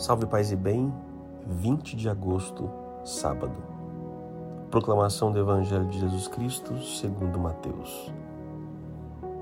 [0.00, 0.90] Salve Paz e Bem,
[1.46, 2.70] 20 de agosto,
[3.04, 3.52] sábado.
[4.70, 8.10] Proclamação do Evangelho de Jesus Cristo segundo Mateus.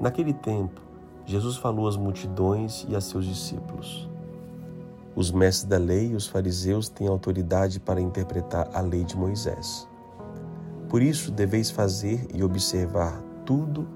[0.00, 0.80] Naquele tempo,
[1.24, 4.10] Jesus falou às multidões e a seus discípulos.
[5.14, 9.88] Os mestres da lei e os fariseus têm autoridade para interpretar a lei de Moisés.
[10.88, 13.86] Por isso deveis fazer e observar tudo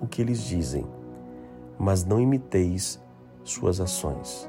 [0.00, 0.86] o que eles dizem,
[1.78, 2.98] mas não imiteis
[3.44, 4.48] suas ações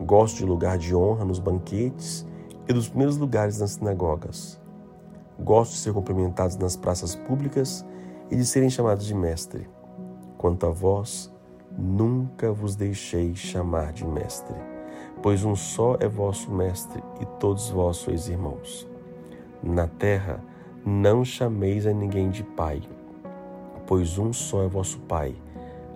[0.00, 2.26] Gosto de lugar de honra nos banquetes
[2.68, 4.60] e dos primeiros lugares nas sinagogas.
[5.38, 7.84] Gosto de ser cumprimentados nas praças públicas
[8.30, 9.68] e de serem chamados de mestre.
[10.36, 11.32] Quanto a vós,
[11.76, 14.54] nunca vos deixei chamar de mestre,
[15.22, 18.88] pois um só é vosso mestre e todos vós sois irmãos.
[19.62, 20.42] Na terra,
[20.84, 22.82] não chameis a ninguém de pai,
[23.86, 25.34] pois um só é vosso pai,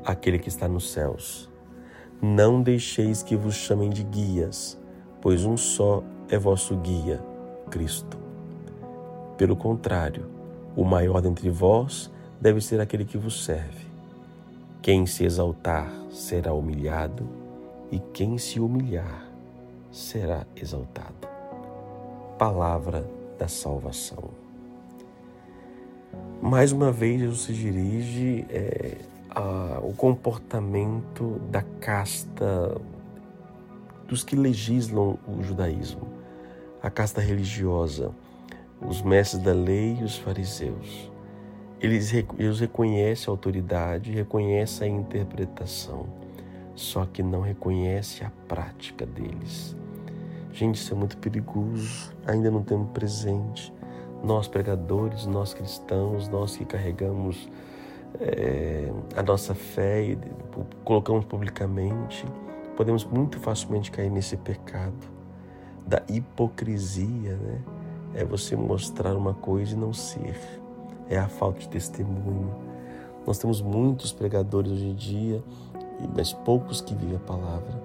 [0.04, 1.51] aquele que está nos céus.
[2.24, 4.78] Não deixeis que vos chamem de guias,
[5.20, 7.20] pois um só é vosso guia,
[7.68, 8.16] Cristo.
[9.36, 10.26] Pelo contrário,
[10.76, 12.08] o maior dentre vós
[12.40, 13.86] deve ser aquele que vos serve.
[14.80, 17.28] Quem se exaltar será humilhado,
[17.90, 19.26] e quem se humilhar
[19.90, 21.28] será exaltado.
[22.38, 23.04] Palavra
[23.36, 24.30] da salvação.
[26.40, 28.98] Mais uma vez, Jesus se dirige é,
[29.34, 32.80] a, o comportamento da casta
[34.06, 36.06] dos que legislam o judaísmo,
[36.82, 38.10] a casta religiosa,
[38.80, 41.10] os mestres da lei e os fariseus.
[41.80, 46.06] Eles, eles reconhecem a autoridade, reconhecem a interpretação,
[46.74, 49.74] só que não reconhecem a prática deles.
[50.52, 53.72] Gente, isso é muito perigoso, ainda não temos presente.
[54.22, 57.48] Nós pregadores, nós cristãos, nós que carregamos
[58.20, 60.18] é, a nossa fé e
[60.84, 62.24] colocamos publicamente,
[62.76, 65.10] podemos muito facilmente cair nesse pecado
[65.86, 67.60] da hipocrisia, né?
[68.14, 70.38] É você mostrar uma coisa e não ser.
[71.08, 72.54] É a falta de testemunho.
[73.26, 75.42] Nós temos muitos pregadores hoje em dia,
[76.14, 77.82] mas poucos que vivem a palavra.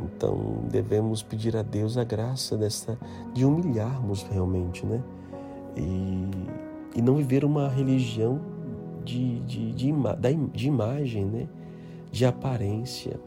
[0.00, 2.98] Então devemos pedir a Deus a graça dessa
[3.32, 5.00] de humilharmos realmente, né?
[5.76, 6.28] E,
[6.96, 8.40] e não viver uma religião
[9.04, 10.18] de, de, de, ima,
[10.52, 11.48] de imagem, né?
[12.12, 13.18] de aparência.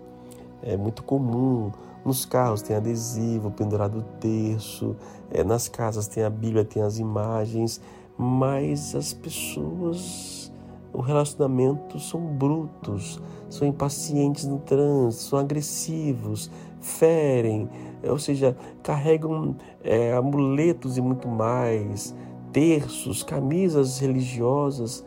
[0.61, 1.71] É muito comum.
[2.05, 4.95] Nos carros tem adesivo, pendurado terço,
[5.31, 7.81] é, nas casas tem a Bíblia, tem as imagens,
[8.15, 10.51] mas as pessoas,
[10.93, 13.19] o relacionamento são brutos,
[13.49, 17.67] são impacientes no trânsito, são agressivos, ferem,
[18.03, 22.15] é, ou seja, carregam é, amuletos e muito mais,
[22.51, 25.03] terços, camisas religiosas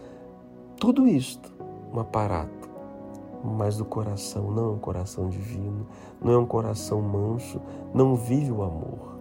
[0.79, 1.53] tudo isto,
[1.93, 2.69] um aparato,
[3.43, 5.87] mas o coração não é um coração divino,
[6.23, 7.61] não é um coração manso,
[7.93, 9.19] não vive o amor.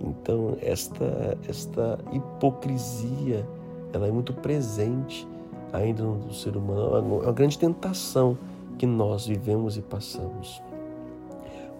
[0.00, 3.48] Então, esta, esta hipocrisia,
[3.92, 5.26] ela é muito presente
[5.72, 8.38] ainda no ser humano, é uma grande tentação
[8.78, 10.62] que nós vivemos e passamos.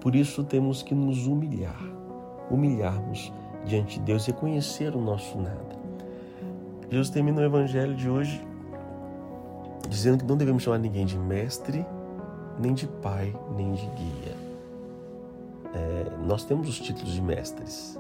[0.00, 1.80] Por isso temos que nos humilhar,
[2.50, 3.32] humilharmos
[3.64, 5.76] diante de Deus, reconhecer o nosso nada.
[6.90, 8.40] Jesus termina o evangelho de hoje
[9.88, 11.84] dizendo que não devemos chamar ninguém de mestre,
[12.58, 14.36] nem de pai, nem de guia.
[15.74, 17.98] É, nós temos os títulos de mestres,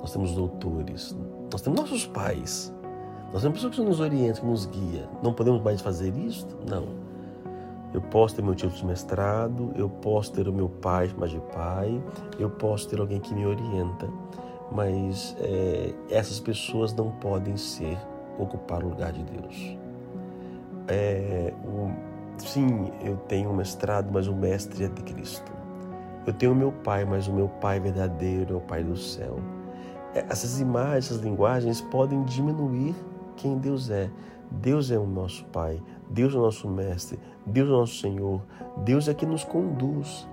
[0.00, 1.16] nós temos doutores,
[1.50, 2.72] nós temos nossos pais,
[3.32, 5.08] nós temos pessoas que nos orientam, que nos guia.
[5.22, 6.46] Não podemos mais fazer isso?
[6.68, 6.86] Não.
[7.92, 11.40] Eu posso ter meu título de mestrado, eu posso ter o meu pai chamado de
[11.52, 12.02] pai,
[12.38, 14.08] eu posso ter alguém que me orienta,
[14.70, 17.98] mas é, essas pessoas não podem ser
[18.38, 19.78] ocupar o lugar de Deus
[20.88, 21.52] é,
[22.38, 25.52] sim, eu tenho um mestrado, mas o mestre é de Cristo.
[26.26, 29.38] Eu tenho meu pai, mas o meu pai verdadeiro é o pai do céu.
[30.14, 32.94] É, essas imagens, essas linguagens podem diminuir
[33.36, 34.10] quem Deus é.
[34.50, 38.42] Deus é o nosso Pai, Deus é o nosso Mestre, Deus é o nosso Senhor,
[38.78, 40.26] Deus é que nos conduz.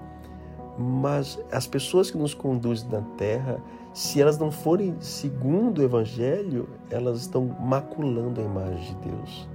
[0.77, 3.61] Mas as pessoas que nos conduzem na terra,
[3.93, 9.49] se elas não forem segundo o Evangelho, elas estão maculando a imagem de Deus.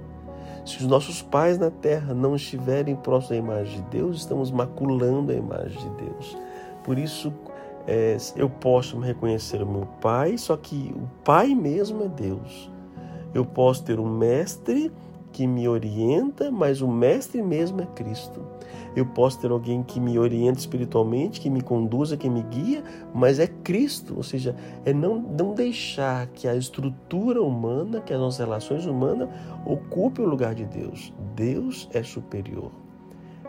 [0.65, 5.31] Se os nossos pais na terra não estiverem próximos da imagem de Deus, estamos maculando
[5.31, 6.37] a imagem de Deus.
[6.83, 7.33] Por isso,
[7.87, 12.69] é, eu posso reconhecer o meu pai, só que o pai mesmo é Deus.
[13.33, 14.91] Eu posso ter um mestre
[15.31, 18.41] que me orienta, mas o mestre mesmo é Cristo.
[18.95, 22.83] Eu posso ter alguém que me orienta espiritualmente, que me conduza, que me guia,
[23.13, 24.15] mas é Cristo.
[24.17, 24.55] Ou seja,
[24.85, 29.29] é não, não deixar que a estrutura humana, que as nossas relações humanas,
[29.65, 31.13] ocupe o lugar de Deus.
[31.35, 32.71] Deus é superior.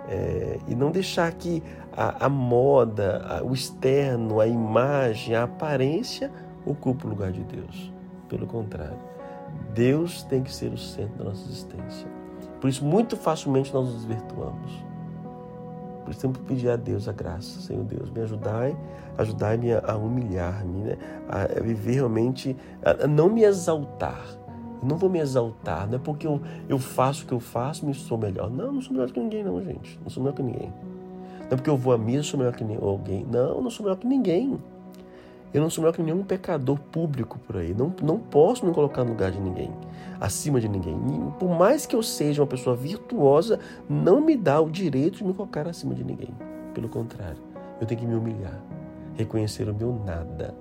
[0.08, 1.62] É, e não deixar que
[1.92, 6.30] a, a moda, a, o externo, a imagem, a aparência
[6.64, 7.92] ocupe o lugar de Deus.
[8.28, 8.96] Pelo contrário,
[9.74, 12.08] Deus tem que ser o centro da nossa existência.
[12.60, 14.84] Por isso, muito facilmente nós nos desvirtuamos.
[16.04, 17.60] Por isso, temos que pedir a Deus a graça.
[17.60, 18.76] Senhor Deus, me ajudai,
[19.16, 20.98] ajudai-me a humilhar-me, né?
[21.28, 24.42] a viver realmente, a não me exaltar
[24.82, 27.86] eu não vou me exaltar, não é porque eu, eu faço o que eu faço,
[27.86, 28.50] me sou melhor.
[28.50, 29.98] Não, não sou melhor que ninguém, não, gente.
[30.02, 30.72] Não sou melhor que ninguém.
[31.42, 33.24] Não é porque eu vou a missa, sou melhor que alguém.
[33.30, 34.58] Não, não sou melhor que ninguém.
[35.52, 37.74] Eu não sou melhor que nenhum pecador público por aí.
[37.74, 39.70] Não, não posso me colocar no lugar de ninguém,
[40.20, 40.98] acima de ninguém.
[41.38, 43.58] Por mais que eu seja uma pessoa virtuosa,
[43.88, 46.34] não me dá o direito de me colocar acima de ninguém.
[46.72, 47.38] Pelo contrário,
[47.80, 48.58] eu tenho que me humilhar,
[49.14, 50.54] reconhecer o meu nada.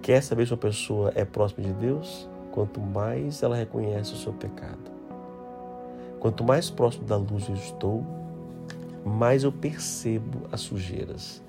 [0.00, 2.28] Quer saber se uma pessoa é próxima de Deus?
[2.54, 4.92] quanto mais ela reconhece o seu pecado.
[6.20, 8.06] Quanto mais próximo da luz eu estou,
[9.04, 11.42] mais eu percebo as sujeiras.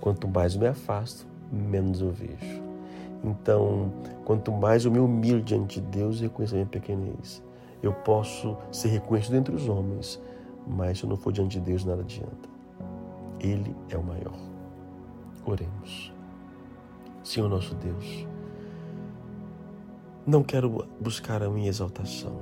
[0.00, 2.62] Quanto mais eu me afasto, menos eu vejo.
[3.22, 3.92] Então,
[4.24, 7.42] quanto mais eu me humilho diante de Deus e reconheço a minha pequenez,
[7.82, 10.20] eu posso ser reconhecido entre os homens,
[10.66, 12.48] mas se eu não for diante de Deus, nada adianta.
[13.38, 14.36] Ele é o maior.
[15.44, 16.12] Oremos.
[17.22, 18.26] Senhor nosso Deus,
[20.26, 22.36] não quero buscar a minha exaltação,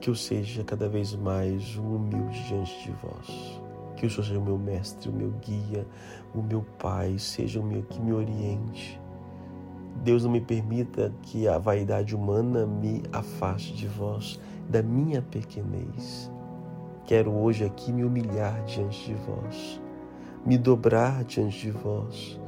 [0.00, 3.65] que eu seja cada vez mais um humilde diante de vós.
[3.96, 5.86] Que o Senhor seja o meu mestre, o meu guia,
[6.34, 9.00] o meu pai, seja o meu que me oriente.
[10.04, 14.38] Deus não me permita que a vaidade humana me afaste de vós,
[14.68, 16.30] da minha pequenez.
[17.04, 19.80] Quero hoje aqui me humilhar diante de vós,
[20.44, 22.38] me dobrar diante de vós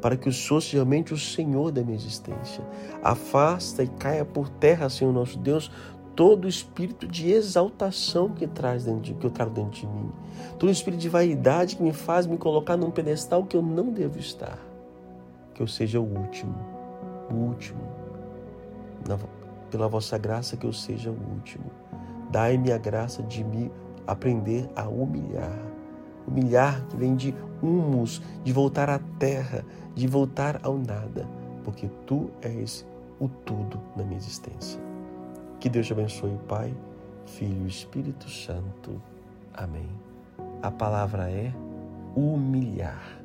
[0.00, 2.64] para que o Senhor seja realmente o Senhor da minha existência.
[3.02, 5.70] Afasta e caia por terra, Senhor nosso Deus,
[6.16, 10.10] todo espírito de exaltação que traz de, que eu trago dentro de mim,
[10.58, 13.92] todo o espírito de vaidade que me faz me colocar num pedestal que eu não
[13.92, 14.58] devo estar.
[15.54, 16.54] Que eu seja o último,
[17.30, 17.80] o último.
[19.06, 19.18] Na,
[19.70, 21.70] pela vossa graça que eu seja o último.
[22.30, 23.70] Dai-me a graça de me
[24.06, 25.58] aprender a humilhar.
[26.26, 29.64] Humilhar que vem de humus, de voltar à terra,
[29.94, 31.28] de voltar ao nada,
[31.62, 32.86] porque tu és
[33.20, 34.85] o tudo na minha existência.
[35.58, 36.74] Que Deus te abençoe, Pai,
[37.24, 39.00] Filho e Espírito Santo.
[39.54, 39.88] Amém.
[40.62, 41.52] A palavra é
[42.14, 43.18] humilhar.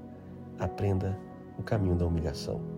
[0.59, 1.17] Aprenda
[1.57, 2.70] o caminho da humilhação.